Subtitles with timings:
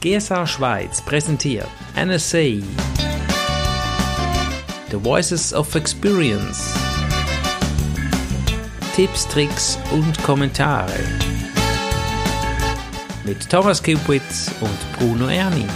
[0.00, 2.62] GSA Schweiz präsentiert NSA
[4.90, 6.74] The Voices of Experience.
[8.96, 10.98] Tipps, Tricks und Kommentare.
[13.24, 15.66] Mit Thomas Kupitz und Bruno Erni.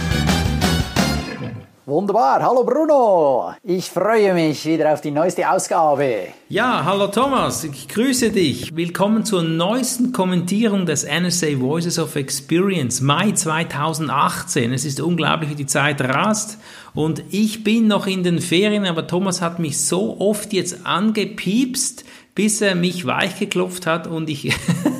[1.95, 2.43] Wunderbar.
[2.43, 3.53] Hallo Bruno.
[3.63, 6.27] Ich freue mich wieder auf die neueste Ausgabe.
[6.49, 7.63] Ja, hallo Thomas.
[7.63, 8.75] Ich grüße dich.
[8.75, 14.73] Willkommen zur neuesten Kommentierung des NSA Voices of Experience Mai 2018.
[14.73, 16.57] Es ist unglaublich, wie die Zeit rast.
[16.93, 22.03] Und ich bin noch in den Ferien, aber Thomas hat mich so oft jetzt angepiepst,
[22.35, 24.53] bis er mich weichgeklopft hat und ich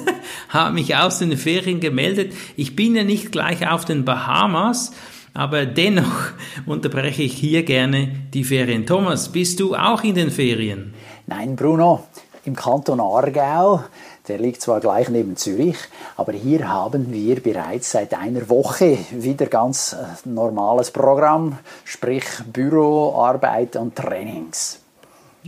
[0.48, 2.32] habe mich aus den Ferien gemeldet.
[2.56, 4.94] Ich bin ja nicht gleich auf den Bahamas,
[5.36, 6.32] aber dennoch
[6.66, 8.88] unterbreche ich hier gerne die Ferien.
[8.88, 10.94] Thomas, bist du auch in den Ferien?
[11.28, 12.06] Nein, Bruno,
[12.46, 13.84] im Kanton Aargau.
[14.28, 15.78] Der liegt zwar gleich neben Zürich,
[16.18, 23.14] aber hier haben wir bereits seit einer Woche wieder ganz äh, normales Programm, sprich Büro,
[23.16, 24.85] Arbeit und Trainings.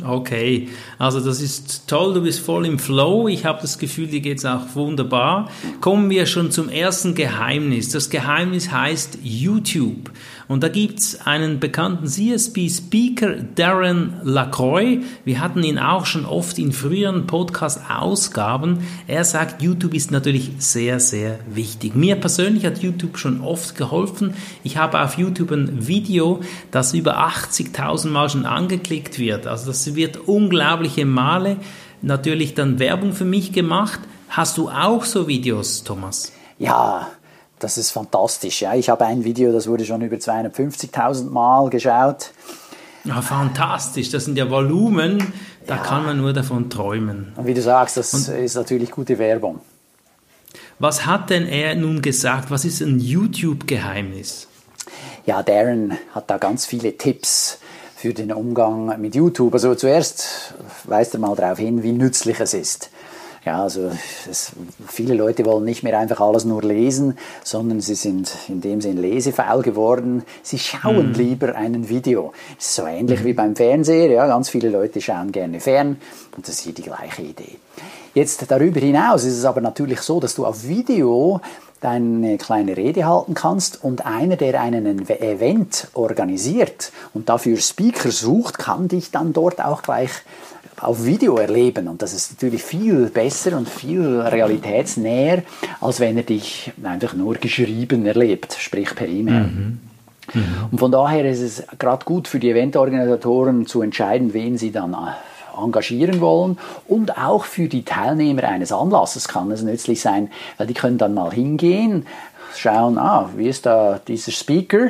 [0.05, 3.27] Okay, also das ist toll, du bist voll im Flow.
[3.27, 5.49] Ich habe das Gefühl, dir geht's auch wunderbar.
[5.81, 7.89] Kommen wir schon zum ersten Geheimnis.
[7.89, 10.11] Das Geheimnis heißt YouTube.
[10.47, 14.99] Und da gibt's einen bekannten CSP-Speaker, Darren Lacroix.
[15.25, 18.79] Wir hatten ihn auch schon oft in früheren Podcast-Ausgaben.
[19.07, 21.95] Er sagt, YouTube ist natürlich sehr, sehr wichtig.
[21.95, 24.33] Mir persönlich hat YouTube schon oft geholfen.
[24.63, 26.39] Ich habe auf YouTube ein Video,
[26.71, 29.47] das über 80.000 Mal schon angeklickt wird.
[29.47, 31.57] Also das wird unglaubliche Male
[32.01, 33.99] natürlich dann Werbung für mich gemacht.
[34.29, 36.31] Hast du auch so Videos, Thomas?
[36.59, 37.07] Ja,
[37.59, 38.61] das ist fantastisch.
[38.61, 38.75] Ja.
[38.75, 42.31] Ich habe ein Video, das wurde schon über 250.000 Mal geschaut.
[43.03, 44.09] Ja, fantastisch.
[44.09, 45.33] Das sind ja Volumen,
[45.65, 45.81] da ja.
[45.81, 47.33] kann man nur davon träumen.
[47.35, 49.61] Und wie du sagst, das Und ist natürlich gute Werbung.
[50.79, 52.51] Was hat denn er nun gesagt?
[52.51, 54.47] Was ist ein YouTube-Geheimnis?
[55.25, 57.59] Ja, Darren hat da ganz viele Tipps
[57.95, 59.53] für den Umgang mit YouTube.
[59.53, 62.91] Also zuerst weist er mal darauf hin, wie nützlich es ist.
[63.47, 63.89] Ja, also
[64.29, 64.51] es,
[64.89, 68.97] viele Leute wollen nicht mehr einfach alles nur lesen, sondern sie sind in dem Sinn
[68.97, 70.23] lesefaul geworden.
[70.43, 71.13] Sie schauen mhm.
[71.13, 72.33] lieber ein Video.
[72.57, 73.25] Das ist so ähnlich mhm.
[73.25, 74.11] wie beim Fernseher.
[74.11, 75.95] Ja, ganz viele Leute schauen gerne fern
[76.35, 77.57] und das ist hier die gleiche Idee.
[78.13, 81.39] Jetzt darüber hinaus ist es aber natürlich so, dass du auf Video
[81.79, 88.57] deine kleine Rede halten kannst und einer, der einen Event organisiert und dafür Speaker sucht,
[88.57, 90.11] kann dich dann dort auch gleich
[90.81, 91.87] auf Video erleben.
[91.87, 95.43] Und das ist natürlich viel besser und viel realitätsnäher,
[95.81, 99.43] als wenn er dich einfach nur geschrieben erlebt, sprich per E-Mail.
[99.43, 99.79] Mhm.
[100.33, 100.43] Mhm.
[100.71, 104.93] Und von daher ist es gerade gut für die Eventorganisatoren zu entscheiden, wen sie dann
[104.93, 110.67] äh, engagieren wollen und auch für die Teilnehmer eines Anlasses kann es nützlich sein, weil
[110.67, 112.05] die können dann mal hingehen,
[112.55, 114.89] schauen, ah, wie ist da dieser Speaker,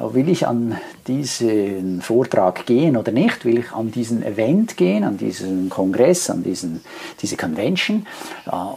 [0.00, 0.76] will ich an
[1.06, 3.44] diesen Vortrag gehen oder nicht?
[3.44, 6.82] Will ich an diesen Event gehen, an diesen Kongress, an diesen,
[7.20, 8.06] diese Convention?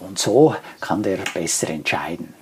[0.08, 2.34] Und so kann der besser entscheiden.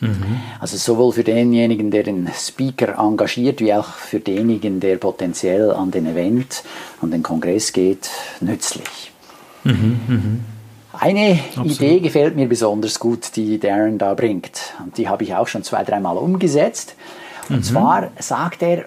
[0.00, 0.40] Mhm.
[0.60, 5.90] Also sowohl für denjenigen, der den Speaker engagiert, wie auch für denjenigen, der potenziell an
[5.90, 6.62] den Event,
[7.02, 8.08] an den Kongress geht,
[8.40, 9.10] nützlich.
[9.64, 10.20] Mhm, mh.
[11.00, 11.72] Eine Absolut.
[11.72, 14.74] Idee gefällt mir besonders gut, die Darren da bringt.
[14.84, 16.96] Und die habe ich auch schon zwei, dreimal umgesetzt.
[17.48, 17.62] Und mhm.
[17.62, 18.86] zwar sagt er,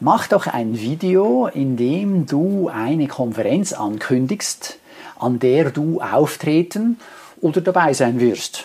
[0.00, 4.78] mach doch ein Video, in dem du eine Konferenz ankündigst,
[5.18, 6.98] an der du auftreten
[7.40, 8.64] oder dabei sein wirst.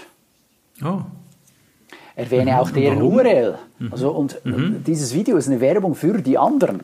[0.83, 1.01] Oh.
[2.15, 2.57] Erwähne mhm.
[2.57, 3.13] auch deren Warum?
[3.15, 3.57] URL.
[3.79, 3.91] Mhm.
[3.91, 4.83] Also, und mhm.
[4.85, 6.81] dieses Video ist eine Werbung für die anderen.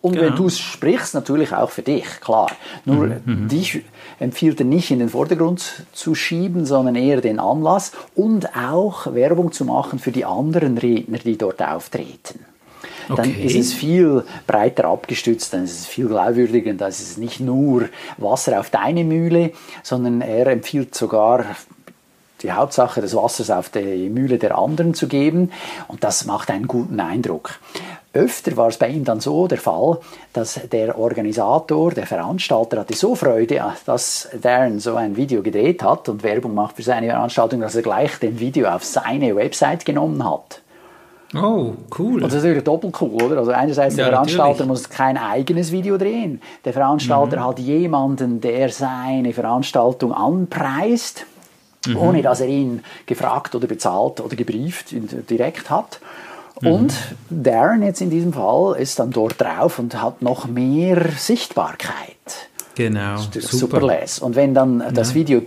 [0.00, 0.26] Und genau.
[0.26, 2.50] wenn du es sprichst, natürlich auch für dich, klar.
[2.84, 3.48] Nur mhm, mhm.
[3.48, 3.82] dich
[4.20, 9.52] empfiehlt er nicht in den Vordergrund zu schieben, sondern eher den Anlass und auch Werbung
[9.52, 12.44] zu machen für die anderen Redner, die dort auftreten.
[13.08, 13.22] Okay.
[13.22, 17.40] Dann ist es viel breiter abgestützt, dann ist es viel glaubwürdiger, dann ist es nicht
[17.40, 17.88] nur
[18.18, 21.44] Wasser auf deine Mühle, sondern er empfiehlt sogar
[22.42, 25.50] die Hauptsache des Wassers auf die Mühle der anderen zu geben
[25.88, 27.58] und das macht einen guten Eindruck.
[28.14, 29.98] Öfter war es bei ihm dann so der Fall,
[30.32, 36.08] dass der Organisator, der Veranstalter hatte so Freude, dass Darren so ein Video gedreht hat
[36.08, 40.24] und Werbung macht für seine Veranstaltung, dass er gleich den Video auf seine Website genommen
[40.24, 40.62] hat.
[41.34, 42.14] Oh, cool.
[42.14, 43.36] Und das ist natürlich doppelt cool, oder?
[43.36, 44.68] Also einerseits der Veranstalter natürlich.
[44.68, 46.40] muss kein eigenes Video drehen.
[46.64, 47.44] Der Veranstalter mhm.
[47.44, 51.26] hat jemanden, der seine Veranstaltung anpreist,
[51.86, 51.98] mhm.
[51.98, 54.94] ohne dass er ihn gefragt oder bezahlt oder gebrieft
[55.28, 56.00] direkt hat.
[56.60, 56.72] Mhm.
[56.72, 56.94] Und
[57.30, 62.48] Darren jetzt in diesem Fall ist dann dort drauf und hat noch mehr Sichtbarkeit.
[62.74, 63.16] Genau.
[63.16, 63.46] Super.
[63.46, 64.20] super les.
[64.20, 65.42] Und wenn dann das Video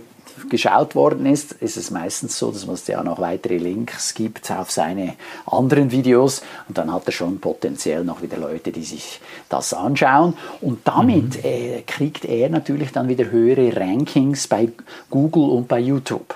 [0.48, 4.70] geschaut worden ist, ist es meistens so, dass es ja noch weitere Links gibt auf
[4.70, 5.14] seine
[5.46, 10.34] anderen Videos und dann hat er schon potenziell noch wieder Leute, die sich das anschauen
[10.60, 11.44] und damit mhm.
[11.44, 14.68] äh, kriegt er natürlich dann wieder höhere Rankings bei
[15.10, 16.34] Google und bei YouTube.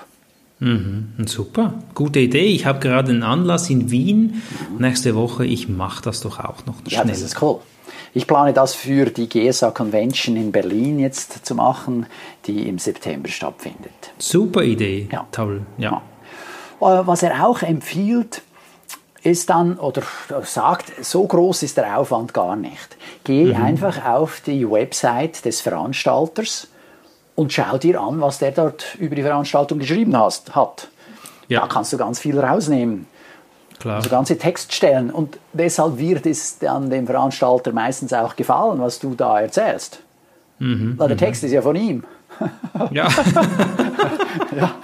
[0.59, 2.47] Mhm, super, gute Idee.
[2.47, 4.41] Ich habe gerade einen Anlass in Wien
[4.79, 5.45] nächste Woche.
[5.45, 6.93] Ich mache das doch auch noch schnell.
[6.93, 7.59] Ja, das ist cool.
[8.13, 12.07] Ich plane das für die GSA Convention in Berlin jetzt zu machen,
[12.45, 13.91] die im September stattfindet.
[14.17, 15.27] Super Idee, ja.
[15.31, 15.61] toll.
[15.77, 16.01] Ja.
[16.81, 17.01] ja.
[17.01, 18.41] Äh, was er auch empfiehlt,
[19.21, 20.01] ist dann, oder
[20.43, 22.97] sagt, so groß ist der Aufwand gar nicht.
[23.23, 23.63] Geh mhm.
[23.63, 26.67] einfach auf die Website des Veranstalters
[27.37, 30.87] und schau dir an, was der dort über die Veranstaltung geschrieben hast, hat.
[31.47, 31.61] Ja.
[31.61, 33.05] Da kannst du ganz viel rausnehmen.
[33.79, 33.97] Klar.
[33.97, 35.11] Also ganze Textstellen.
[35.11, 40.01] Und deshalb wird es dann dem Veranstalter meistens auch gefallen, was du da erzählst.
[40.57, 41.19] Mhm, Weil der mhm.
[41.19, 42.03] Text ist ja von ihm.
[42.89, 43.07] Ja.
[44.55, 44.75] ja.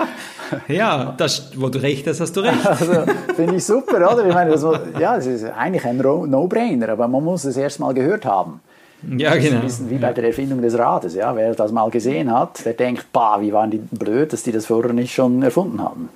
[0.68, 2.68] Ja, das, wo du recht hast, hast du recht.
[2.68, 3.04] Also,
[3.36, 4.28] Finde ich super, oder?
[4.28, 4.64] Ich meine, das,
[5.00, 8.62] ja, es ist eigentlich ein No-Brainer, aber man muss es erst mal gehört haben.
[9.18, 9.36] Ja, genau.
[9.36, 9.62] Das ist ein genau.
[9.62, 11.16] bisschen wie bei der Erfindung des Rades.
[11.16, 11.36] Ja?
[11.36, 14.66] Wer das mal gesehen hat, der denkt, bah, wie waren die blöd, dass die das
[14.68, 16.10] vorher nicht schon erfunden haben.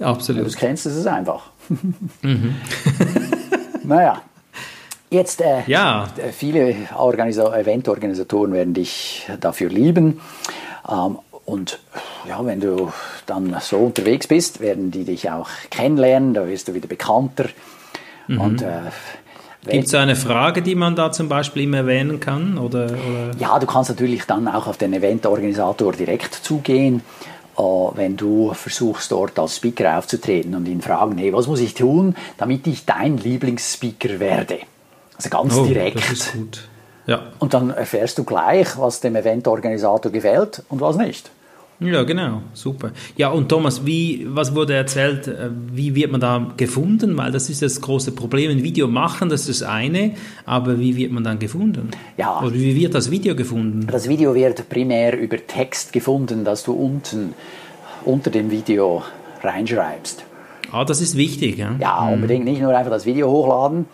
[0.00, 0.40] Absolut.
[0.40, 1.50] Wenn du es kennst, ist es einfach.
[2.22, 2.56] mhm.
[3.84, 4.20] naja.
[5.10, 6.08] Jetzt, äh, ja.
[6.32, 10.20] viele Organisa Eventorganisatoren werden dich dafür lieben.
[10.88, 11.78] Ähm, und
[12.26, 12.92] ja, wenn du
[13.26, 17.46] dann so unterwegs bist, werden die dich auch kennenlernen, da wirst du wieder bekannter.
[18.26, 18.40] Mhm.
[18.40, 18.80] Und äh,
[19.70, 22.58] Gibt es eine Frage, die man da zum Beispiel immer erwähnen kann?
[22.58, 23.30] Oder, oder?
[23.38, 27.02] Ja, du kannst natürlich dann auch auf den Eventorganisator direkt zugehen,
[27.56, 31.74] äh, wenn du versuchst, dort als Speaker aufzutreten und ihn fragen, hey, was muss ich
[31.74, 34.58] tun, damit ich dein Lieblingsspeaker werde?
[35.16, 35.96] Also ganz oh, direkt.
[35.96, 36.68] Das ist gut.
[37.06, 37.22] Ja.
[37.38, 41.30] Und dann erfährst du gleich, was dem Eventorganisator gefällt und was nicht.
[41.80, 42.92] Ja, genau, super.
[43.16, 47.16] Ja, und Thomas, wie, was wurde erzählt, äh, wie wird man da gefunden?
[47.16, 48.50] Weil das ist das große Problem.
[48.50, 50.14] Ein Video machen, das ist das eine,
[50.46, 51.90] aber wie wird man dann gefunden?
[52.16, 52.40] Ja.
[52.40, 53.86] Oder wie wird das Video gefunden?
[53.90, 57.34] Das Video wird primär über Text gefunden, dass du unten
[58.04, 59.02] unter dem Video
[59.42, 60.24] reinschreibst.
[60.70, 61.74] Ah, das ist wichtig, ja?
[61.78, 62.14] Ja, mhm.
[62.14, 62.44] unbedingt.
[62.44, 63.86] Nicht nur einfach das Video hochladen,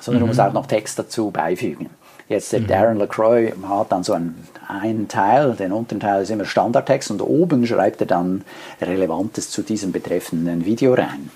[0.00, 0.26] sondern mhm.
[0.26, 1.88] du musst auch noch Text dazu beifügen.
[2.28, 2.66] Jetzt der mhm.
[2.66, 7.22] Darren LaCroix hat dann so einen, einen Teil, den unteren Teil ist immer Standardtext und
[7.22, 8.44] oben schreibt er dann
[8.82, 11.30] Relevantes zu diesem betreffenden Video rein.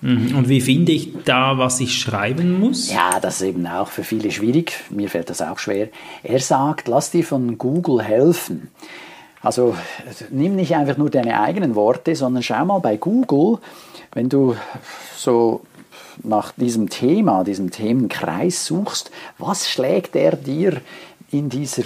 [0.00, 0.34] Mhm.
[0.36, 2.90] Und wie finde ich da, was ich schreiben muss?
[2.90, 4.72] Ja, das ist eben auch für viele schwierig.
[4.88, 5.88] Mir fällt das auch schwer.
[6.22, 8.70] Er sagt, lass dir von Google helfen.
[9.42, 9.74] Also
[10.30, 13.58] nimm nicht einfach nur deine eigenen Worte, sondern schau mal bei Google,
[14.12, 14.56] wenn du
[15.16, 15.62] so
[16.22, 20.80] nach diesem Thema, diesem Themenkreis suchst, was schlägt er dir
[21.30, 21.84] in dieser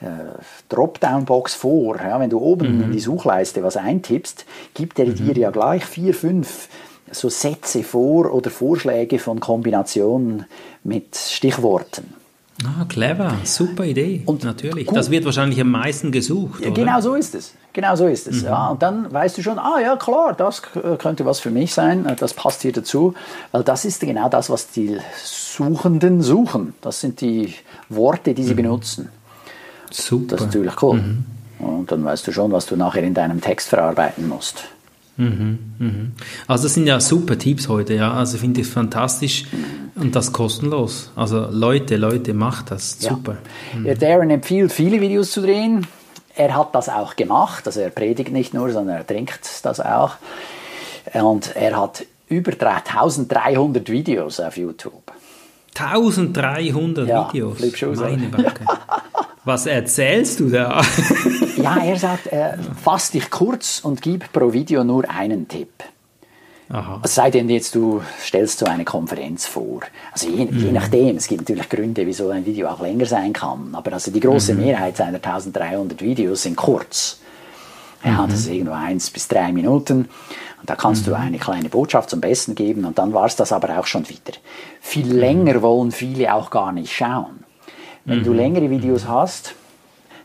[0.00, 0.38] äh,
[0.68, 1.96] Dropdown-Box vor?
[2.00, 2.82] Ja, wenn du oben mhm.
[2.84, 4.44] in die Suchleiste was eintippst,
[4.74, 5.14] gibt er mhm.
[5.14, 6.68] dir ja gleich vier, fünf
[7.10, 10.46] so Sätze vor oder Vorschläge von Kombinationen
[10.82, 12.14] mit Stichworten.
[12.64, 14.22] Ah, clever, super Idee.
[14.24, 14.86] Und natürlich.
[14.86, 14.96] Gut.
[14.96, 16.64] Das wird wahrscheinlich am meisten gesucht.
[16.64, 17.52] Ja, genau so ist es.
[17.74, 18.40] Genau so ist es.
[18.40, 18.46] Mhm.
[18.46, 18.68] Ja.
[18.68, 22.32] Und dann weißt du schon, ah ja, klar, das könnte was für mich sein, das
[22.32, 23.14] passt hier dazu.
[23.52, 26.72] Weil das ist genau das, was die Suchenden suchen.
[26.80, 27.52] Das sind die
[27.90, 28.56] Worte, die sie mhm.
[28.56, 29.10] benutzen.
[29.90, 30.24] Super.
[30.28, 30.96] Das ist natürlich cool.
[30.96, 31.24] Mhm.
[31.58, 34.64] Und dann weißt du schon, was du nachher in deinem Text verarbeiten musst.
[35.16, 36.12] Mhm, mhm.
[36.46, 38.12] Also das sind ja super Tipps heute, ja.
[38.12, 39.44] Also finde ich fantastisch
[39.94, 41.10] und das kostenlos.
[41.16, 42.98] Also Leute, Leute, macht das.
[43.00, 43.38] Super.
[43.72, 43.94] Ja.
[43.94, 43.98] Mhm.
[43.98, 45.86] Darren empfiehlt, viele Videos zu drehen.
[46.34, 47.66] Er hat das auch gemacht.
[47.66, 50.16] Also er predigt nicht nur, sondern er trinkt das auch.
[51.14, 55.12] Und er hat über 1300 Videos auf YouTube.
[55.78, 57.58] 1300 ja, Videos?
[58.00, 58.30] Meine
[59.44, 60.82] Was erzählst du da?
[61.66, 65.84] ja, er sagt, äh, fass dich kurz und gib pro Video nur einen Tipp.
[66.68, 67.00] Aha.
[67.04, 69.80] Es sei denn jetzt, du stellst so eine Konferenz vor.
[70.12, 70.58] Also je, mhm.
[70.58, 73.70] je, nachdem, es gibt natürlich Gründe, wieso ein Video auch länger sein kann.
[73.72, 74.64] Aber also die große mhm.
[74.64, 77.20] Mehrheit seiner 1300 Videos sind kurz.
[78.04, 78.30] Ja, mhm.
[78.30, 80.08] das ist irgendwo eins bis drei Minuten.
[80.60, 81.16] Und da kannst du mhm.
[81.16, 84.32] eine kleine Botschaft zum Besten geben und dann war es das aber auch schon wieder.
[84.80, 85.18] Viel mhm.
[85.18, 87.44] länger wollen viele auch gar nicht schauen.
[88.04, 88.24] Wenn mhm.
[88.24, 89.54] du längere Videos hast,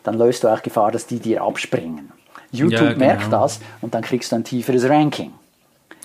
[0.03, 2.11] dann löst du auch Gefahr, dass die dir abspringen.
[2.51, 3.05] YouTube ja, genau.
[3.05, 5.31] merkt das und dann kriegst du ein tieferes Ranking.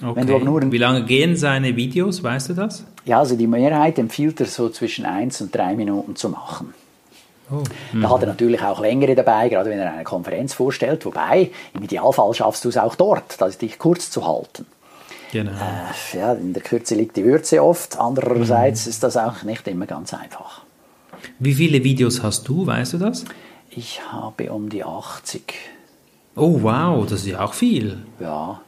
[0.05, 0.71] Okay.
[0.71, 2.85] Wie lange gehen seine Videos, weißt du das?
[3.07, 6.75] Ja, also die Mehrheit empfiehlt er so zwischen 1 und 3 Minuten zu machen.
[7.51, 7.63] Oh.
[7.93, 8.03] Mhm.
[8.03, 11.07] Da hat er natürlich auch längere dabei, gerade wenn er eine Konferenz vorstellt.
[11.07, 14.67] Wobei, im Idealfall schaffst du es auch dort, dich kurz zu halten.
[15.33, 15.53] Genau.
[15.53, 17.99] Äh, ja, in der Kürze liegt die Würze oft.
[17.99, 18.91] Andererseits mhm.
[18.91, 20.63] ist das auch nicht immer ganz einfach.
[21.39, 23.25] Wie viele Videos hast du, weißt du das?
[23.77, 25.53] Ich habe um die 80.
[26.35, 27.99] Oh wow, das ist ja auch viel.
[28.19, 28.61] Ja.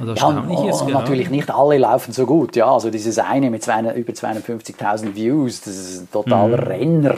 [0.00, 2.56] Also Ja, und, jetzt, und natürlich nicht alle laufen so gut.
[2.56, 6.64] Ja, also dieses eine mit 200, über 250.000 Views, das ist ein totaler Mhm.
[6.64, 7.14] Renner.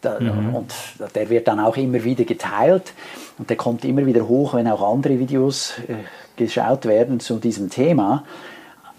[0.00, 0.74] Da, Und
[1.14, 2.92] der wird dann auch immer wieder geteilt
[3.38, 5.94] und der kommt immer wieder hoch, wenn auch andere Videos äh,
[6.34, 8.24] geschaut werden zu diesem Thema.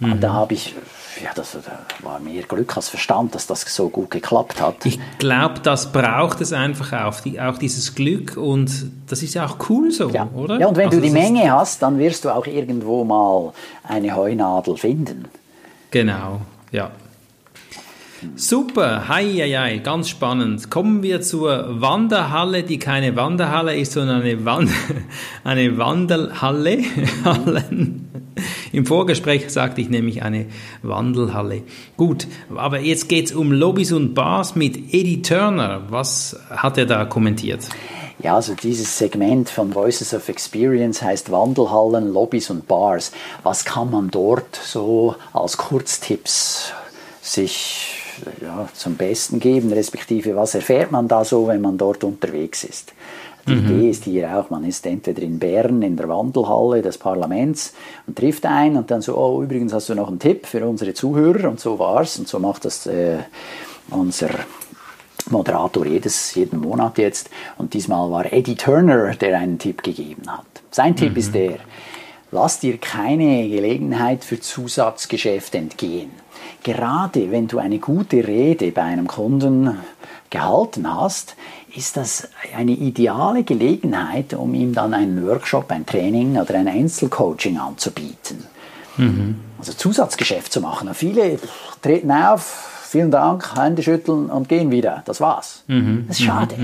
[0.03, 0.19] Und Mhm.
[0.19, 0.75] da habe ich,
[1.23, 1.59] ja, das da
[2.05, 4.85] war mehr Glück als Verstand, dass das so gut geklappt hat.
[4.85, 8.69] Ich glaube, das braucht es einfach auch, die, auch dieses Glück und
[9.07, 10.27] das ist ja auch cool so, ja.
[10.35, 10.59] oder?
[10.59, 13.53] ja, und wenn Also du die Menge hast, dann wirst du auch irgendwo mal
[13.87, 15.25] eine Heunadel finden.
[15.91, 16.41] Genau,
[16.71, 16.91] ja.
[18.35, 20.69] Super, hei, hei, hei, ganz spannend.
[20.69, 24.71] Kommen wir zur Wanderhalle, die keine Wanderhalle ist, sondern eine, Wand
[25.43, 26.79] eine Wandelhalle.
[27.25, 28.09] Hallen.
[28.71, 30.47] Im Vorgespräch sagte ich nämlich eine
[30.81, 31.61] Wandelhalle.
[31.95, 35.83] Gut, aber jetzt geht's um Lobbys und Bars mit Eddie Turner.
[35.89, 37.69] Was hat er da kommentiert?
[38.19, 43.11] Ja, also dieses Segment von Voices of Experience heißt Wandelhallen, Lobbys und Bars.
[43.43, 46.73] Was kann man dort so als Kurztipps
[47.21, 48.02] sich
[48.41, 52.93] ja, zum Besten geben, respektive was erfährt man da so, wenn man dort unterwegs ist?
[53.45, 57.73] Die Idee ist hier auch, man ist entweder in Bern in der Wandelhalle des Parlaments
[58.07, 60.93] und trifft ein und dann so, oh, übrigens hast du noch einen Tipp für unsere
[60.93, 63.17] Zuhörer und so war's und so macht das äh,
[63.89, 64.29] unser
[65.29, 67.29] Moderator jedes, jeden Monat jetzt.
[67.57, 70.45] Und diesmal war Eddie Turner, der einen Tipp gegeben hat.
[70.71, 71.59] Sein Tipp ist der,
[72.31, 76.11] lass dir keine Gelegenheit für Zusatzgeschäft entgehen.
[76.63, 79.77] Gerade wenn du eine gute Rede bei einem Kunden
[80.29, 81.35] gehalten hast,
[81.75, 87.57] ist das eine ideale Gelegenheit, um ihm dann einen Workshop, ein Training oder ein Einzelcoaching
[87.57, 88.45] anzubieten.
[89.57, 90.93] Also Zusatzgeschäft zu machen.
[90.93, 91.39] Viele
[91.81, 95.01] treten auf, vielen Dank, Hände schütteln und gehen wieder.
[95.05, 95.63] Das war's.
[95.67, 96.55] Das ist schade.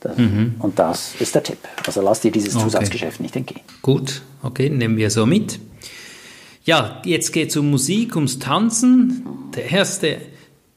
[0.00, 1.58] Das, Und das ist der Tipp.
[1.86, 2.64] Also lass dir dieses Okay.
[2.64, 3.62] Zusatzgeschäft nicht entgehen.
[3.80, 5.58] Gut, okay, nehmen wir so mit.
[6.66, 9.26] Ja, jetzt geht's um Musik, ums Tanzen.
[9.54, 10.16] Der erste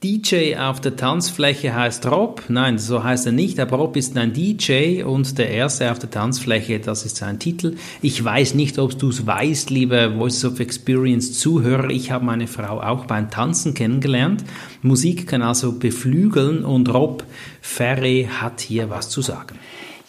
[0.03, 2.43] DJ auf der Tanzfläche heißt Rob.
[2.49, 6.11] Nein, so heißt er nicht, aber Rob ist ein DJ und der erste auf der
[6.11, 7.77] Tanzfläche, das ist sein Titel.
[8.01, 11.89] Ich weiß nicht, ob du es weißt, liebe Voices of Experience Zuhörer.
[11.89, 14.43] Ich habe meine Frau auch beim Tanzen kennengelernt.
[14.81, 17.23] Musik kann also beflügeln und Rob
[17.61, 19.57] Ferry hat hier was zu sagen.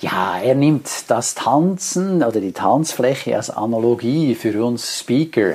[0.00, 5.54] Ja, er nimmt das Tanzen oder die Tanzfläche als Analogie für uns Speaker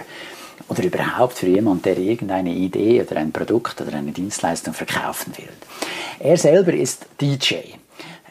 [0.67, 5.50] oder überhaupt für jemanden, der irgendeine Idee oder ein Produkt oder eine Dienstleistung verkaufen will.
[6.19, 7.55] Er selber ist DJ.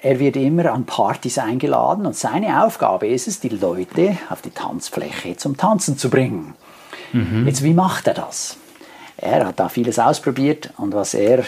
[0.03, 4.51] Er wird immer an Partys eingeladen und seine Aufgabe ist es, die Leute auf die
[4.51, 6.55] Tanzfläche zum Tanzen zu bringen.
[7.47, 8.57] Jetzt, wie macht er das?
[9.17, 11.45] Er hat da vieles ausprobiert und was er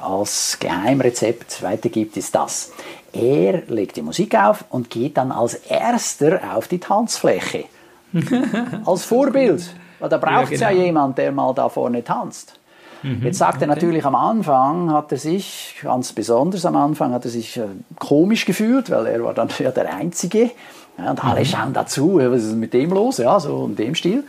[0.00, 2.72] als Geheimrezept weitergibt, ist das.
[3.12, 7.64] Er legt die Musik auf und geht dann als erster auf die Tanzfläche.
[8.86, 9.74] als Vorbild.
[9.98, 10.82] Weil da braucht es ja, genau.
[10.82, 12.58] jemand, der mal da vorne tanzt.
[13.02, 17.30] Jetzt sagt er natürlich am Anfang, hat er sich, ganz besonders am Anfang, hat er
[17.30, 17.66] sich äh,
[17.98, 20.50] komisch gefühlt, weil er war dann ja der Einzige.
[20.98, 23.18] Ja, und alle schauen dazu, was ist mit dem los?
[23.18, 24.24] Ja, so in dem Stil.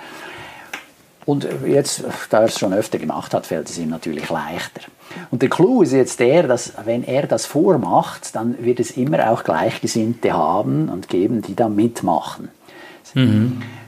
[1.29, 4.81] Und jetzt, da er es schon öfter gemacht hat, fällt es ihm natürlich leichter.
[5.29, 9.29] Und der Clou ist jetzt der, dass wenn er das vormacht, dann wird es immer
[9.29, 12.49] auch Gleichgesinnte haben und geben, die da mitmachen.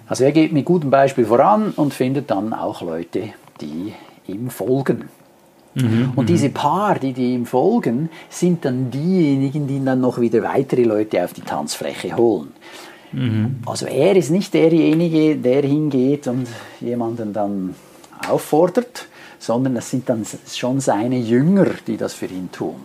[0.07, 3.29] Also er geht mit gutem Beispiel voran und findet dann auch Leute,
[3.59, 3.95] die
[4.27, 5.09] ihm folgen.
[6.15, 10.83] und diese paar, die, die ihm folgen, sind dann diejenigen, die dann noch wieder weitere
[10.83, 12.51] Leute auf die Tanzfläche holen.
[13.65, 16.47] Also er ist nicht derjenige, der hingeht und
[16.79, 17.75] jemanden dann
[18.27, 19.07] auffordert,
[19.39, 22.75] sondern das sind dann schon seine Jünger, die das für ihn tun.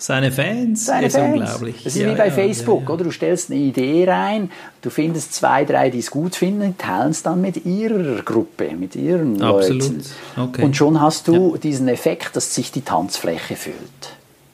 [0.00, 1.34] Seine Fans, Seine ist Fans.
[1.34, 1.82] unglaublich.
[1.82, 2.94] Das ist Ja, wie bei ja, Facebook, ja.
[2.94, 3.04] oder?
[3.04, 7.24] Du stellst eine Idee rein, du findest zwei, drei, die es gut finden, teilen es
[7.24, 9.82] dann mit ihrer Gruppe, mit ihren Absolut.
[9.82, 10.02] Leuten.
[10.36, 10.62] Okay.
[10.62, 13.74] Und schon hast du diesen Effekt, dass sich die Tanzfläche füllt.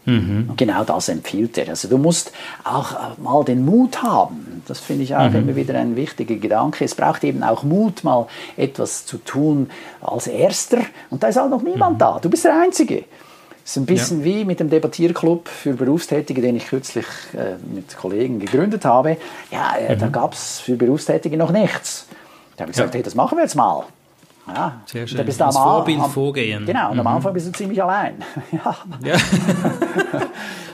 [0.06, 0.46] Mhm.
[0.50, 1.68] Und genau das empfiehlt er.
[1.70, 2.32] Also du musst
[2.64, 4.62] auch äh, mal den Mut haben.
[4.68, 5.36] Das finde ich auch Mhm.
[5.36, 6.84] immer wieder ein wichtiger Gedanke.
[6.84, 9.70] Es braucht eben auch Mut, mal etwas zu tun
[10.00, 10.78] als Erster.
[11.10, 11.70] Und da ist halt noch Mhm.
[11.70, 12.18] niemand da.
[12.20, 13.04] Du bist der Einzige.
[13.66, 17.96] Es ist ein bisschen wie mit dem Debattierclub für Berufstätige, den ich kürzlich äh, mit
[17.96, 19.16] Kollegen gegründet habe.
[19.50, 22.06] Ja, äh, da gab es für Berufstätige noch nichts.
[22.56, 22.92] Da habe ich gesagt, Mhm.
[22.92, 22.98] Ja.
[22.98, 23.84] hey, das machen wir jetzt mal.
[24.46, 25.16] Ja, Sehr schön.
[25.18, 26.66] da bist du am Vorbild am- vorgehen.
[26.66, 27.12] Genau, und am Mhm.
[27.16, 28.16] Anfang bist du ziemlich allein.
[28.52, 28.76] ja.
[29.02, 29.16] Ja.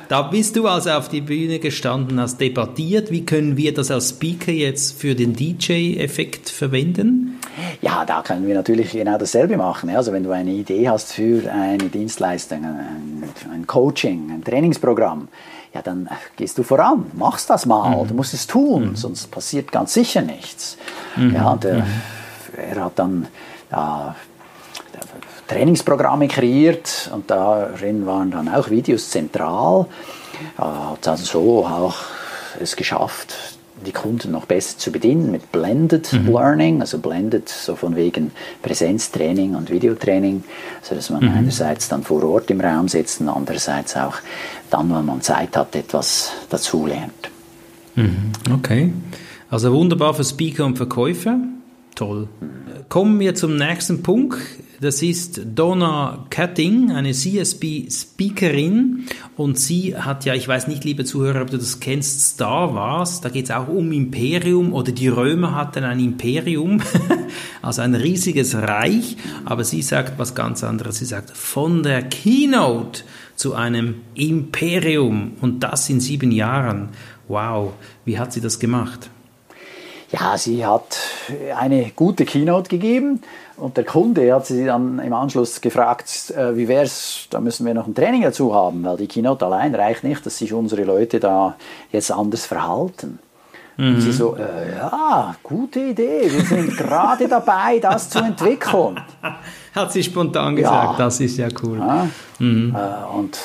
[0.08, 3.10] da bist du also auf die Bühne gestanden, hast debattiert.
[3.10, 7.38] Wie können wir das als Speaker jetzt für den DJ-Effekt verwenden?
[7.80, 9.90] Ja, da können wir natürlich genau dasselbe machen.
[9.90, 13.22] Also wenn du eine Idee hast für eine Dienstleistung, ein,
[13.52, 15.28] ein Coaching, ein Trainingsprogramm,
[15.74, 18.08] ja, dann gehst du voran, machst das mal, mhm.
[18.08, 18.96] du musst es tun, mhm.
[18.96, 20.76] sonst passiert ganz sicher nichts.
[21.16, 21.34] Mhm.
[21.34, 21.82] Ja, der, mhm.
[22.56, 23.28] er hat dann
[23.70, 24.14] ja,
[25.48, 29.86] Trainingsprogramme kreiert und darin waren dann auch Videos zentral.
[30.56, 31.96] Er hat also so auch
[32.60, 33.34] es geschafft,
[33.84, 36.28] die Kunden noch besser zu bedienen mit Blended mhm.
[36.28, 38.30] Learning, also Blended so von wegen
[38.62, 40.44] Präsenztraining und Videotraining,
[40.82, 41.36] so dass man mhm.
[41.36, 44.14] einerseits dann vor Ort im Raum sitzt und andererseits auch
[44.70, 47.30] dann, wenn man Zeit hat, etwas dazu lernt.
[47.96, 48.32] Mhm.
[48.54, 48.92] Okay,
[49.50, 51.38] also wunderbar für Speaker und Verkäufer.
[51.94, 52.28] Toll.
[52.88, 54.38] Kommen wir zum nächsten Punkt.
[54.80, 59.04] Das ist Donna Cutting, eine CSB-Speakerin.
[59.37, 63.20] Und sie hat ja, ich weiß nicht, liebe Zuhörer, ob du das kennst, Star Wars.
[63.20, 66.80] Da geht es auch um Imperium oder die Römer hatten ein Imperium,
[67.62, 69.18] also ein riesiges Reich.
[69.44, 70.99] Aber sie sagt was ganz anderes.
[70.99, 73.02] Sie sagt, von der Keynote
[73.37, 76.88] zu einem Imperium und das in sieben Jahren.
[77.28, 77.75] Wow,
[78.06, 79.11] wie hat sie das gemacht?
[80.12, 80.99] Ja, sie hat
[81.57, 83.23] eine gute Keynote gegeben
[83.57, 87.64] und der Kunde hat sie dann im Anschluss gefragt, äh, wie wäre es, da müssen
[87.64, 90.83] wir noch ein Training dazu haben, weil die Keynote allein reicht nicht, dass sich unsere
[90.83, 91.57] Leute da
[91.93, 93.21] jetzt anders verhalten.
[93.76, 93.95] Mhm.
[93.95, 99.00] Und sie so, äh, ja, gute Idee, wir sind gerade dabei, das zu entwickeln.
[99.75, 101.05] Hat sie spontan gesagt, ja.
[101.05, 101.79] das ist ja cool.
[101.79, 102.09] Ja.
[102.40, 102.75] Mhm.
[102.75, 103.38] Äh, und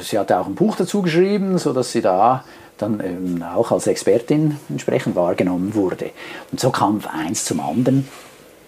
[0.00, 2.44] sie hat auch ein Buch dazu geschrieben, sodass sie da
[2.82, 6.10] dann ähm, auch als Expertin entsprechend wahrgenommen wurde.
[6.50, 8.08] Und so kam eins zum anderen.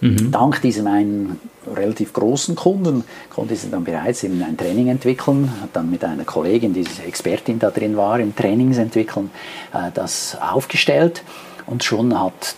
[0.01, 0.31] Mhm.
[0.31, 1.41] Dank diesem einen
[1.75, 6.25] relativ großen Kunden konnte sie dann bereits eben ein Training entwickeln, hat dann mit einer
[6.25, 9.31] Kollegin, die Expertin da drin war im Trainingsentwickeln,
[9.73, 11.23] äh, das aufgestellt
[11.67, 12.57] und schon hat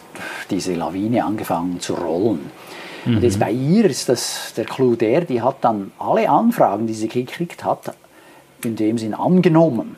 [0.51, 2.51] diese Lawine angefangen zu rollen.
[3.05, 3.17] Mhm.
[3.17, 6.95] Und jetzt bei ihr ist das der Clou der, die hat dann alle Anfragen, die
[6.95, 7.95] sie gekriegt hat,
[8.65, 9.97] in dem Sinn angenommen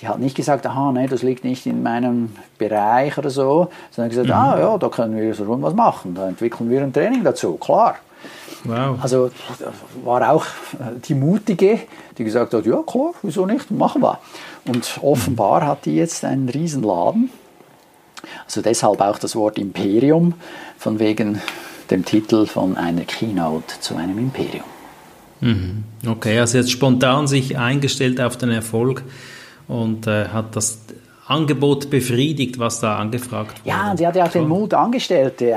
[0.00, 4.10] die hat nicht gesagt, aha, nee, das liegt nicht in meinem Bereich oder so, sondern
[4.10, 4.34] gesagt, mhm.
[4.34, 7.96] ah ja, da können wir schon was machen, da entwickeln wir ein Training dazu, klar.
[8.64, 8.98] Wow.
[9.00, 9.30] Also
[10.04, 11.80] war auch äh, die Mutige,
[12.16, 14.18] die gesagt hat, ja klar, wieso nicht, machen wir.
[14.66, 17.30] Und offenbar hat die jetzt einen Riesenladen.
[18.44, 20.34] Also deshalb auch das Wort Imperium,
[20.76, 21.40] von wegen
[21.90, 24.64] dem Titel von einer Keynote zu einem Imperium.
[25.40, 25.84] Mhm.
[26.06, 29.04] Okay, also jetzt spontan sich eingestellt auf den Erfolg
[29.68, 30.78] und äh, hat das
[31.26, 33.68] Angebot befriedigt, was da angefragt wurde.
[33.68, 35.56] Ja, und sie hat ja auch den Mut, Angestellte äh,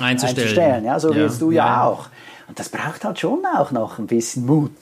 [0.00, 0.84] einzustellen.
[0.84, 2.06] Ja, so wie jetzt du ja, ja, auch.
[2.48, 4.72] Und das braucht halt schon auch noch ein bisschen Mut.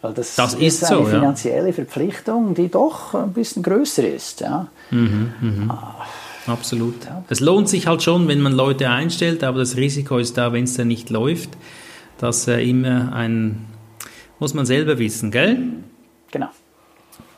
[0.00, 1.72] Weil das, das ist, ist, eine so, finanzielle ja.
[1.72, 4.40] Verpflichtung, die doch ein bisschen größer ist.
[4.40, 4.68] Ja.
[4.90, 5.74] Mhm, mh.
[5.74, 6.06] ah.
[6.46, 7.04] Absolut.
[7.04, 7.24] Ja.
[7.28, 10.64] Es lohnt sich halt schon, wenn man Leute einstellt, aber das Risiko ist da, wenn
[10.64, 11.50] es dann nicht läuft,
[12.18, 13.66] dass äh, immer ein,
[14.38, 15.58] muss man selber wissen, gell?
[16.30, 16.48] Genau.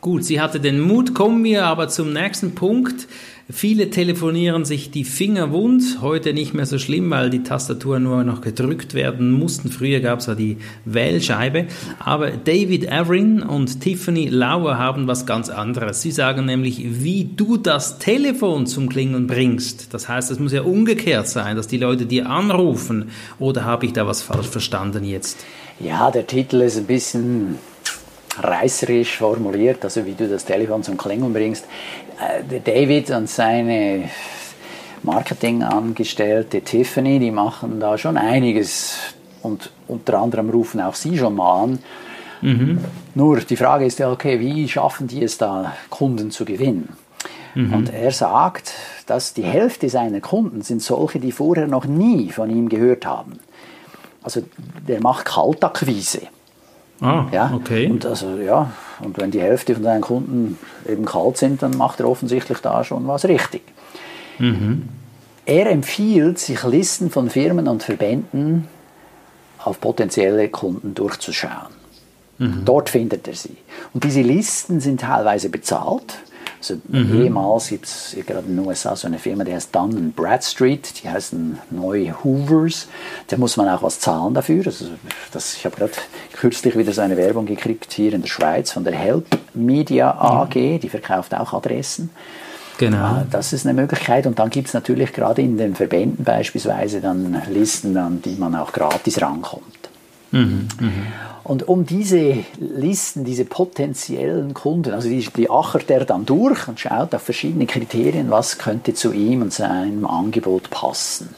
[0.01, 1.13] Gut, sie hatte den Mut.
[1.13, 3.09] Kommen wir aber zum nächsten Punkt.
[3.51, 6.03] Viele telefonieren sich die Finger wund.
[6.03, 9.71] Heute nicht mehr so schlimm, weil die Tastaturen nur noch gedrückt werden mussten.
[9.71, 11.67] Früher gab es ja die Wählscheibe.
[11.99, 16.03] Aber David Averin und Tiffany Lauer haben was ganz anderes.
[16.03, 19.95] Sie sagen nämlich, wie du das Telefon zum Klingeln bringst.
[19.95, 23.11] Das heißt, es muss ja umgekehrt sein, dass die Leute dir anrufen.
[23.39, 25.45] Oder habe ich da was falsch verstanden jetzt?
[25.81, 27.57] Ja, der Titel ist ein bisschen
[28.43, 31.67] reißerisch formuliert, also wie du das Telefon zum Klingeln bringst.
[32.21, 34.09] Äh, David und seine
[35.03, 38.97] Marketingangestellte Tiffany, die machen da schon einiges
[39.43, 41.79] und unter anderem rufen auch sie schon mal an.
[42.41, 42.79] Mhm.
[43.15, 46.97] Nur die Frage ist ja, okay, wie schaffen die es da, Kunden zu gewinnen?
[47.55, 47.73] Mhm.
[47.75, 48.73] Und er sagt,
[49.07, 53.41] dass die Hälfte seiner Kunden sind solche, die vorher noch nie von ihm gehört haben.
[54.23, 54.43] Also
[54.87, 56.23] der macht Kaltakquise.
[57.01, 57.53] Ah, ja?
[57.55, 57.89] okay.
[57.89, 60.59] Und, also, ja, und wenn die Hälfte von seinen Kunden
[60.89, 63.63] eben kalt sind, dann macht er offensichtlich da schon was richtig.
[64.39, 64.89] Mhm.
[65.47, 68.69] Er empfiehlt, sich Listen von Firmen und Verbänden
[69.59, 71.73] auf potenzielle Kunden durchzuschauen.
[72.39, 72.63] Mhm.
[72.65, 73.57] Dort findet er sie.
[73.95, 76.19] Und diese Listen sind teilweise bezahlt.
[76.59, 77.23] Also mhm.
[77.23, 81.09] ehemals gibt es gerade in den USA so eine Firma, die heißt Dun Bradstreet, die
[81.09, 82.89] heißen neu Hoovers.
[83.29, 84.67] Da muss man auch was zahlen dafür.
[84.67, 84.87] Also
[85.33, 85.93] das, ich habe gerade
[86.33, 90.55] kürzlich wieder so eine Werbung gekriegt hier in der Schweiz von der Help Media AG,
[90.55, 90.81] mhm.
[90.81, 92.11] die verkauft auch Adressen.
[92.79, 92.97] Genau.
[92.97, 94.27] Ah, das ist eine Möglichkeit.
[94.27, 98.55] Und dann gibt es natürlich gerade in den Verbänden beispielsweise dann Listen, an die man
[98.55, 99.78] auch gratis rankommt.
[100.31, 100.69] Mhm.
[100.81, 101.07] Mhm.
[101.45, 106.79] Und um diese Listen, diese potenziellen Kunden, also die, die achert er dann durch und
[106.79, 111.35] schaut auf verschiedene Kriterien, was könnte zu ihm und seinem Angebot passen.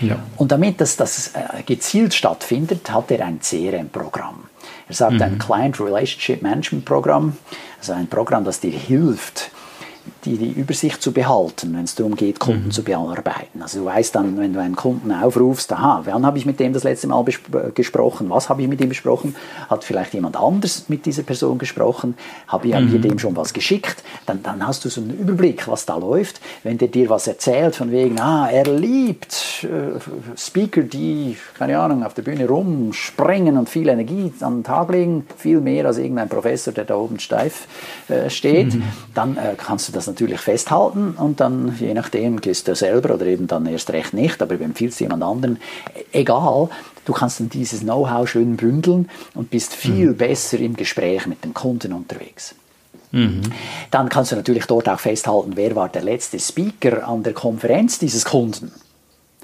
[0.00, 0.22] Ja.
[0.36, 4.44] Und damit das, das äh, gezielt stattfindet, hat er ein CRM-Programm.
[4.88, 7.36] Er sagt ein Client Relationship Management Programm,
[7.78, 9.50] also ein Programm, das dir hilft,
[10.24, 12.70] die, die Übersicht zu behalten, wenn es darum geht, Kunden mhm.
[12.70, 13.62] zu bearbeiten.
[13.62, 16.72] Also du weißt dann, wenn du einen Kunden aufrufst, aha, wann habe ich mit dem
[16.72, 17.24] das letzte Mal
[17.74, 19.34] gesprochen, was habe ich mit ihm besprochen,
[19.68, 22.14] hat vielleicht jemand anders mit dieser Person gesprochen,
[22.48, 23.00] habe ich mhm.
[23.00, 26.40] dem schon was geschickt, dann, dann hast du so einen Überblick, was da läuft.
[26.62, 29.98] Wenn der dir was erzählt von wegen, ah, er liebt äh,
[30.36, 35.26] Speaker, die, keine Ahnung, auf der Bühne rumspringen und viel Energie an den Tag legen,
[35.36, 37.66] viel mehr als irgendein Professor, der da oben steif
[38.08, 38.82] äh, steht, mhm.
[39.14, 43.26] dann äh, kannst du das natürlich festhalten und dann, je nachdem, gehst du selber oder
[43.26, 45.58] eben dann erst recht nicht, aber empfiehlst jemand anderen,
[46.12, 46.68] egal,
[47.04, 50.16] du kannst dann dieses Know-how schön bündeln und bist viel mhm.
[50.16, 52.54] besser im Gespräch mit dem Kunden unterwegs.
[53.12, 53.42] Mhm.
[53.90, 57.98] Dann kannst du natürlich dort auch festhalten, wer war der letzte Speaker an der Konferenz
[57.98, 58.72] dieses Kunden.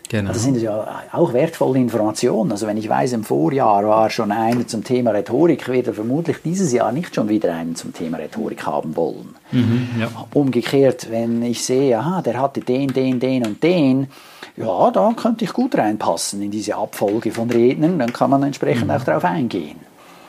[0.09, 0.33] Genau.
[0.33, 2.53] Das sind ja auch wertvolle Informationen.
[2.53, 6.39] Also wenn ich weiß, im Vorjahr war schon einer zum Thema Rhetorik, wird er vermutlich
[6.45, 9.35] dieses Jahr nicht schon wieder einen zum Thema Rhetorik haben wollen.
[9.51, 10.09] Mhm, ja.
[10.33, 14.09] Umgekehrt, wenn ich sehe, aha, der hatte den, den, den und den,
[14.57, 18.87] ja, da könnte ich gut reinpassen in diese Abfolge von Rednern, dann kann man entsprechend
[18.87, 18.93] mhm.
[18.93, 19.77] auch darauf eingehen.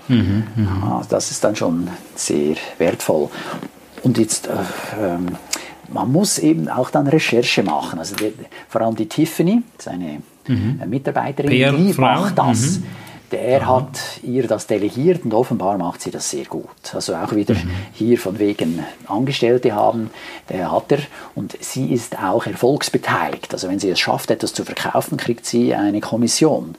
[0.08, 3.30] Mhm, ja, das ist dann schon sehr wertvoll.
[4.04, 4.52] Und jetzt, äh,
[5.02, 5.28] ähm,
[5.89, 8.00] man muss eben auch dann Recherche machen.
[8.00, 8.34] Also die,
[8.67, 10.82] vor allem die Tiffany, seine mhm.
[10.88, 12.80] Mitarbeiterin, die macht das.
[12.80, 12.84] Mhm.
[13.32, 13.76] Der Aha.
[13.76, 16.93] hat ihr das delegiert und offenbar macht sie das sehr gut.
[16.93, 17.69] Also auch wieder mhm.
[17.93, 20.12] hier von wegen Angestellte haben,
[20.50, 21.00] der hat er.
[21.36, 23.54] Und sie ist auch erfolgsbeteiligt.
[23.54, 26.76] Also wenn sie es schafft, etwas zu verkaufen, kriegt sie eine Kommission.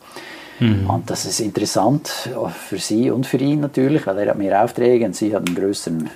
[0.60, 0.88] Mhm.
[0.88, 2.30] Und das ist interessant
[2.66, 5.56] für sie und für ihn natürlich, weil er hat mehr Aufträge und sie hat einen
[5.56, 6.10] größeren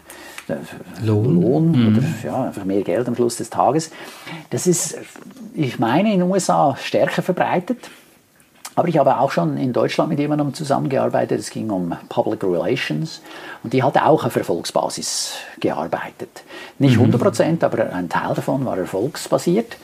[1.02, 1.98] Lohn, Lohn mhm.
[1.98, 3.90] oder ja, einfach mehr Geld am Schluss des Tages.
[4.50, 4.96] Das ist,
[5.54, 7.78] ich meine, in den USA stärker verbreitet.
[8.74, 13.20] Aber ich habe auch schon in Deutschland mit jemandem zusammengearbeitet, es ging um Public Relations
[13.62, 16.42] und die hatte auch auf Erfolgsbasis gearbeitet.
[16.78, 17.22] Nicht 100 mhm.
[17.22, 19.76] Prozent, aber ein Teil davon war erfolgsbasiert.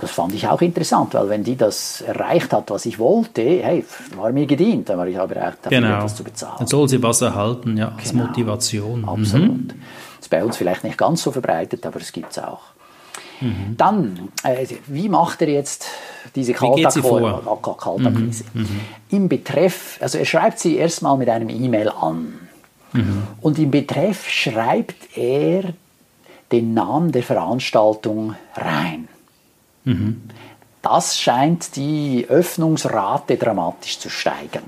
[0.00, 3.84] Das fand ich auch interessant, weil wenn die das erreicht hat, was ich wollte, hey,
[4.16, 5.96] war mir gedient, dann war ich aber auch dafür genau.
[5.96, 6.54] etwas zu bezahlen.
[6.58, 8.26] Dann soll sie was erhalten, ja, als genau.
[8.26, 9.04] Motivation.
[9.04, 9.48] Absolut.
[9.48, 9.68] Mhm.
[9.68, 12.60] Das ist bei uns vielleicht nicht ganz so verbreitet, aber es gibt es auch.
[13.40, 13.76] Mhm.
[13.76, 15.86] Dann, äh, wie macht er jetzt
[16.34, 17.00] diese Kaltakquise?
[18.02, 18.30] Mhm.
[18.54, 18.80] Mhm.
[19.10, 22.34] Im Betreff, also er schreibt sie erstmal mit einem E-Mail an.
[22.92, 23.22] Mhm.
[23.40, 25.72] Und im Betreff schreibt er
[26.52, 29.08] den Namen der Veranstaltung rein.
[29.90, 30.22] Mhm.
[30.82, 34.64] Das scheint die Öffnungsrate dramatisch zu steigern.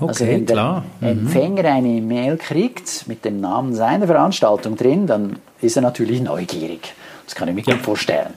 [0.00, 0.84] Okay, also wenn der klar.
[1.00, 1.08] Mhm.
[1.08, 6.94] Empfänger eine E-Mail kriegt mit dem Namen seiner Veranstaltung drin, dann ist er natürlich neugierig.
[7.24, 7.74] Das kann ich mir ja.
[7.74, 8.34] gut vorstellen.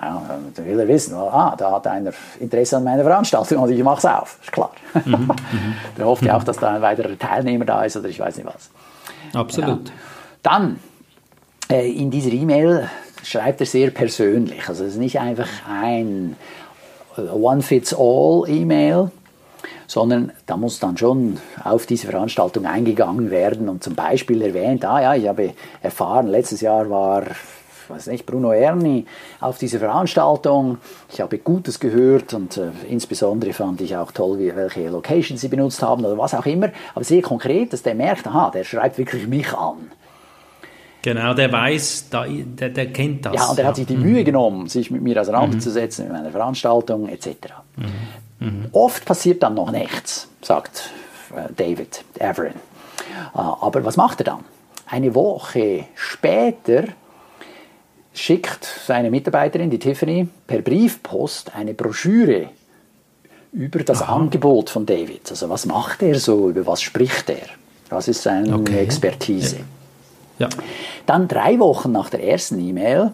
[0.00, 0.22] Ja,
[0.54, 3.98] dann will er wissen, ah, da hat einer Interesse an meiner Veranstaltung und ich mache
[3.98, 4.70] es auf, ist klar.
[5.04, 5.30] Mhm, mhm.
[5.96, 8.46] der hofft ja auch, dass da ein weiterer Teilnehmer da ist oder ich weiß nicht
[8.46, 8.70] was.
[9.32, 9.88] Absolut.
[9.88, 9.94] Ja.
[10.42, 10.80] Dann,
[11.70, 12.90] äh, in dieser E-Mail
[13.26, 14.68] schreibt er sehr persönlich.
[14.68, 16.36] Also es ist nicht einfach ein
[17.16, 19.10] One-Fits-All-E-Mail,
[19.86, 25.00] sondern da muss dann schon auf diese Veranstaltung eingegangen werden und zum Beispiel erwähnt, ah
[25.00, 27.24] ja, ich habe erfahren, letztes Jahr war
[27.88, 29.06] weiß nicht, Bruno Erni
[29.40, 30.78] auf dieser Veranstaltung.
[31.08, 35.46] Ich habe Gutes gehört und äh, insbesondere fand ich auch toll, wie, welche Locations sie
[35.46, 36.70] benutzt haben oder was auch immer.
[36.96, 39.92] Aber sehr konkret, dass der merkt, aha, der schreibt wirklich mich an.
[41.06, 43.34] Genau, der weiß, der, der kennt das.
[43.34, 46.12] Ja, und er hat sich die Mühe genommen, sich mit mir auseinanderzusetzen, mhm.
[46.12, 47.28] mit meiner Veranstaltung etc.
[47.76, 47.84] Mhm.
[48.40, 48.66] Mhm.
[48.72, 50.90] Oft passiert dann noch nichts, sagt
[51.30, 52.54] äh, David Everin.
[52.54, 52.54] Äh,
[53.34, 54.40] aber was macht er dann?
[54.84, 56.86] Eine Woche später
[58.12, 62.48] schickt seine Mitarbeiterin, die Tiffany, per Briefpost eine Broschüre
[63.52, 64.16] über das Aha.
[64.16, 65.30] Angebot von David.
[65.30, 67.46] Also was macht er so, über was spricht er?
[67.90, 68.80] Was ist seine okay.
[68.80, 69.58] Expertise?
[69.58, 69.62] Ja.
[70.38, 70.48] Ja.
[71.06, 73.12] Dann drei Wochen nach der ersten E-Mail,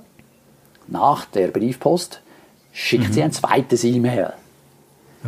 [0.89, 2.21] nach der Briefpost,
[2.73, 3.13] schickt mhm.
[3.13, 4.33] sie ein zweites E-Mail.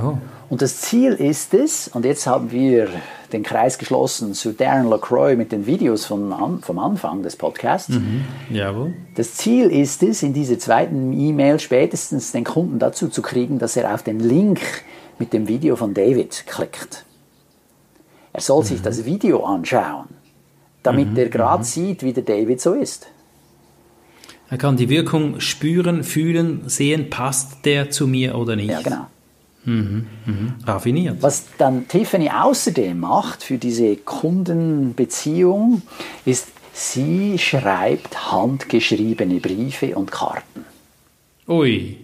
[0.01, 0.15] Oh.
[0.51, 2.89] Und das Ziel ist es, und jetzt haben wir
[3.33, 7.91] den Kreis geschlossen zu Darren LaCroix mit den Videos von, vom Anfang des Podcasts.
[7.91, 8.25] Mhm.
[8.51, 8.95] Jawohl.
[9.15, 13.77] Das Ziel ist es, in dieser zweiten E-Mail spätestens den Kunden dazu zu kriegen, dass
[13.77, 14.61] er auf den Link
[15.19, 17.05] mit dem Video von David klickt.
[18.33, 18.67] Er soll mhm.
[18.67, 20.07] sich das Video anschauen,
[20.85, 21.19] damit mhm.
[21.19, 21.65] er gerade mhm.
[21.65, 23.09] sieht, wie der David so ist.
[24.51, 28.71] Er kann die Wirkung spüren, fühlen, sehen, passt der zu mir oder nicht.
[28.71, 29.07] Ja, genau.
[29.65, 30.55] Mhm, mhm.
[30.65, 31.23] Raffiniert.
[31.23, 35.83] Was dann Tiffany außerdem macht für diese Kundenbeziehung,
[36.27, 40.67] ist, sie schreibt handgeschriebene Briefe und Karten.
[41.49, 41.97] Ui.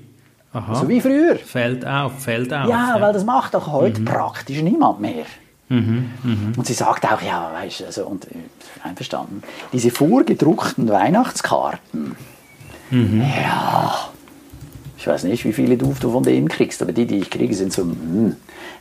[0.52, 0.74] Aha.
[0.74, 1.36] So wie früher.
[1.36, 2.68] Fällt auf, fällt auf.
[2.68, 3.00] Ja, ja.
[3.00, 4.06] weil das macht doch heute mhm.
[4.06, 5.26] praktisch niemand mehr.
[5.70, 6.58] Mhm, mh.
[6.58, 8.34] Und sie sagt auch, ja, weißt du, also, und, äh,
[8.82, 12.16] einverstanden, diese vorgedruckten Weihnachtskarten,
[12.90, 13.20] mhm.
[13.22, 14.10] ja,
[14.98, 17.72] ich weiß nicht, wie viele du von denen kriegst, aber die, die ich kriege, sind
[17.72, 18.36] so, mh, hm,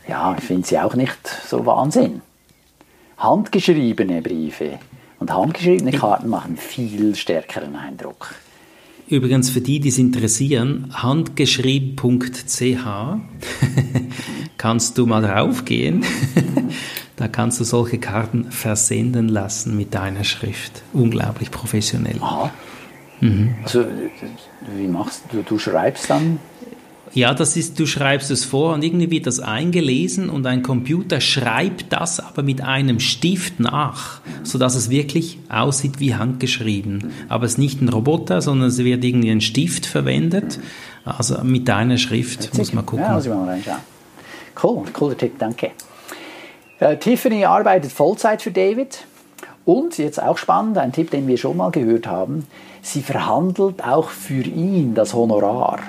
[0.08, 2.22] ja, ich finde sie auch nicht so Wahnsinn.
[3.18, 4.80] Handgeschriebene Briefe
[5.20, 8.34] und handgeschriebene Karten machen viel stärkeren Eindruck.
[9.10, 12.86] Übrigens für die, die es interessieren, handgeschrieben.ch
[14.56, 16.04] kannst du mal draufgehen.
[17.16, 20.82] da kannst du solche Karten versenden lassen mit deiner Schrift.
[20.92, 22.18] Unglaublich professionell.
[22.20, 22.52] Aha.
[23.20, 23.56] Mhm.
[23.64, 23.84] Also,
[24.76, 25.42] wie machst du?
[25.42, 26.38] Du schreibst dann
[27.12, 31.20] ja, das ist, du schreibst es vor und irgendwie wird das eingelesen und ein Computer
[31.20, 37.12] schreibt das aber mit einem Stift nach, sodass es wirklich aussieht wie handgeschrieben.
[37.28, 40.60] Aber es ist nicht ein Roboter, sondern es wird irgendwie ein Stift verwendet.
[41.04, 42.58] Also mit deiner Schrift Witzig.
[42.58, 43.04] muss man gucken.
[43.04, 43.78] Ja, muss ich mal reinschauen.
[44.62, 45.70] Cool, cooler Tipp, danke.
[46.78, 49.04] Äh, Tiffany arbeitet Vollzeit für David
[49.64, 52.46] und jetzt auch spannend, ein Tipp, den wir schon mal gehört haben,
[52.82, 55.80] sie verhandelt auch für ihn das Honorar.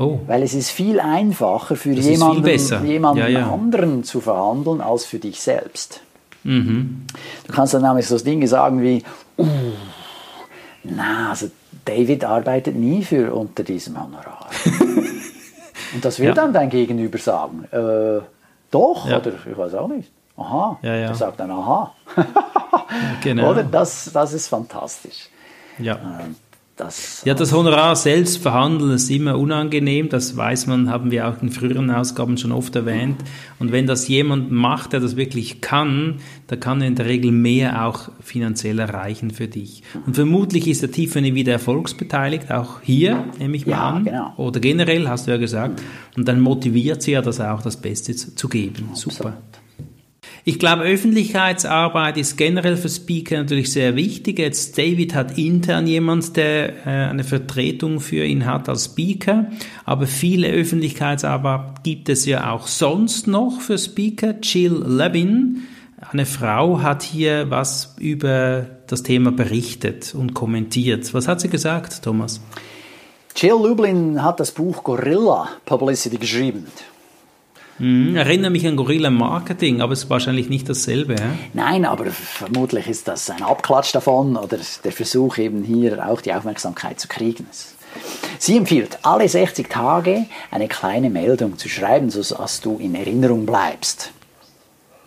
[0.00, 0.18] Oh.
[0.26, 3.52] Weil es ist viel einfacher für das jemanden, jemanden ja, ja.
[3.52, 6.00] anderen zu verhandeln als für dich selbst.
[6.42, 7.04] Mhm.
[7.46, 9.04] Du kannst dann nämlich so Dinge sagen wie,
[9.36, 9.46] uh,
[10.84, 11.50] na, also
[11.84, 14.48] David arbeitet nie für unter diesem Honorar.
[15.92, 16.42] Und das wird ja.
[16.42, 18.22] dann dein Gegenüber sagen, äh,
[18.70, 20.10] doch, oder ich weiß auch nicht.
[20.38, 21.92] Aha, der sagt dann aha.
[23.22, 23.50] genau.
[23.50, 25.28] Oder das, das ist fantastisch.
[25.78, 25.96] Ja.
[25.96, 26.36] Ähm,
[26.80, 31.42] das, ja, das Honorar selbst verhandeln ist immer unangenehm, das weiß man, haben wir auch
[31.42, 33.22] in früheren Ausgaben schon oft erwähnt.
[33.58, 36.16] Und wenn das jemand macht, der das wirklich kann,
[36.46, 39.82] da kann er in der Regel mehr auch finanziell erreichen für dich.
[40.06, 44.04] Und vermutlich ist der Tiffany wieder erfolgsbeteiligt, auch hier, nehme ich mal ja, an.
[44.04, 44.32] Genau.
[44.38, 45.82] Oder generell, hast du ja gesagt.
[46.16, 48.88] Und dann motiviert sie ja das auch, das Beste zu geben.
[48.90, 49.18] Absolut.
[49.18, 49.36] Super.
[50.50, 54.40] Ich glaube, Öffentlichkeitsarbeit ist generell für Speaker natürlich sehr wichtig.
[54.40, 59.46] Jetzt David hat intern jemand, der äh, eine Vertretung für ihn hat als Speaker,
[59.84, 64.34] aber viele Öffentlichkeitsarbeit gibt es ja auch sonst noch für Speaker.
[64.42, 65.62] Jill Levin,
[66.10, 71.14] eine Frau, hat hier was über das Thema berichtet und kommentiert.
[71.14, 72.40] Was hat sie gesagt, Thomas?
[73.36, 76.66] Jill Lublin hat das Buch Gorilla Publicity geschrieben.
[77.80, 81.14] Mhm, erinnere mich an Gorilla Marketing, aber es ist wahrscheinlich nicht dasselbe.
[81.14, 81.32] Ja?
[81.54, 86.32] Nein, aber vermutlich ist das ein Abklatsch davon oder der Versuch eben hier auch die
[86.32, 87.46] Aufmerksamkeit zu kriegen.
[88.38, 94.12] Sie empfiehlt, alle 60 Tage eine kleine Meldung zu schreiben, sodass du in Erinnerung bleibst.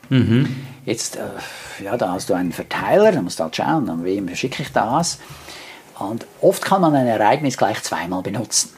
[0.10, 0.56] Mhm.
[0.86, 4.36] Jetzt, äh, ja, da hast du einen Verteiler, da musst du halt schauen, an wem
[4.36, 5.20] schicke ich das.
[5.98, 8.70] Und oft kann man ein Ereignis gleich zweimal benutzen.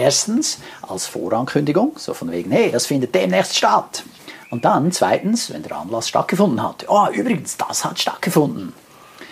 [0.00, 4.02] Erstens als Vorankündigung, so von wegen, hey, das findet demnächst statt.
[4.50, 6.86] Und dann zweitens, wenn der Anlass stattgefunden hat.
[6.88, 8.72] Oh, übrigens, das hat stattgefunden.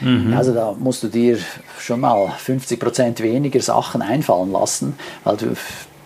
[0.00, 0.34] Mhm.
[0.36, 1.38] Also da musst du dir
[1.78, 5.56] schon mal 50% weniger Sachen einfallen lassen, weil du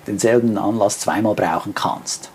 [0.07, 2.31] denselben Anlass zweimal brauchen kannst.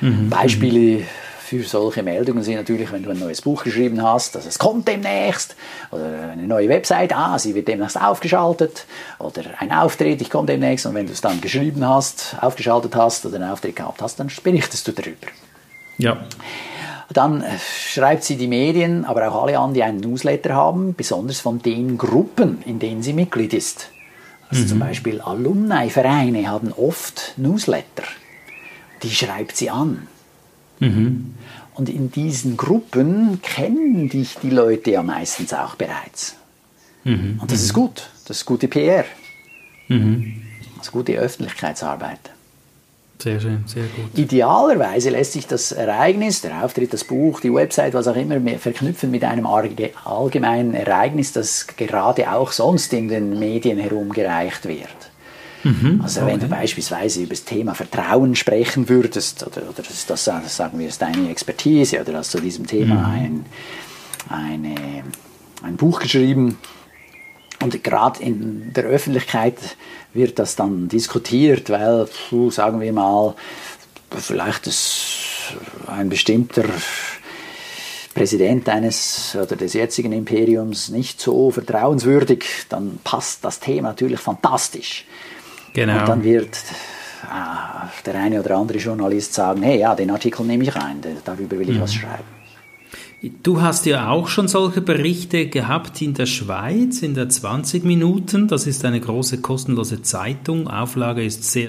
[0.00, 0.30] Mhm.
[0.30, 1.04] Beispiele
[1.52, 4.88] für solche Meldungen sind natürlich, wenn du ein neues Buch geschrieben hast, dass es kommt
[4.88, 5.54] demnächst,
[5.90, 8.86] oder eine neue Website, ah, sie wird demnächst aufgeschaltet,
[9.18, 13.26] oder ein Auftritt, ich komme demnächst, und wenn du es dann geschrieben hast, aufgeschaltet hast
[13.26, 15.26] oder einen Auftritt gehabt hast, dann berichtest du darüber.
[15.98, 16.24] Ja.
[17.12, 17.44] Dann
[17.92, 21.98] schreibt sie die Medien, aber auch alle an, die einen Newsletter haben, besonders von den
[21.98, 23.90] Gruppen, in denen sie Mitglied ist.
[24.48, 24.68] Also mhm.
[24.68, 28.04] zum Beispiel Alumni-Vereine haben oft Newsletter.
[29.02, 30.08] Die schreibt sie an.
[30.82, 31.34] Mhm.
[31.74, 36.36] Und in diesen Gruppen kennen dich die Leute ja meistens auch bereits.
[37.04, 37.38] Mhm.
[37.40, 37.64] Und das mhm.
[37.64, 38.10] ist gut.
[38.26, 39.04] Das ist gute PR.
[39.88, 40.42] Mhm.
[40.76, 42.30] Das ist gute Öffentlichkeitsarbeit.
[43.22, 44.18] Sehr schön, sehr gut.
[44.18, 49.12] Idealerweise lässt sich das Ereignis, der Auftritt, das Buch, die Website, was auch immer, verknüpfen
[49.12, 55.11] mit einem allgemeinen Ereignis, das gerade auch sonst in den Medien herumgereicht wird.
[55.64, 60.24] Mhm, also wenn du beispielsweise über das Thema Vertrauen sprechen würdest, oder, oder das, das,
[60.24, 63.14] sagen wir, ist deine Expertise, oder hast du zu diesem Thema mhm.
[63.14, 63.46] ein,
[64.28, 64.74] eine,
[65.62, 66.58] ein Buch geschrieben,
[67.62, 69.56] und gerade in der Öffentlichkeit
[70.14, 72.08] wird das dann diskutiert, weil,
[72.50, 73.36] sagen wir mal,
[74.10, 75.54] vielleicht ist
[75.86, 76.64] ein bestimmter
[78.14, 85.06] Präsident eines oder des jetzigen Imperiums nicht so vertrauenswürdig, dann passt das Thema natürlich fantastisch.
[85.72, 86.00] Genau.
[86.00, 86.56] Und dann wird
[87.24, 91.58] äh, der eine oder andere Journalist sagen, hey, ja, den Artikel nehme ich rein, darüber
[91.58, 91.82] will ich mhm.
[91.82, 92.24] was schreiben.
[93.44, 98.48] Du hast ja auch schon solche Berichte gehabt in der Schweiz, in der 20 Minuten.
[98.48, 100.66] Das ist eine große kostenlose Zeitung.
[100.66, 101.60] Auflage ist sehr